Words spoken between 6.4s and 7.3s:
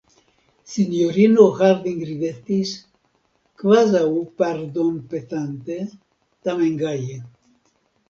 tamen gaje: